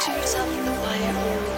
[0.00, 1.49] creatures of the wire.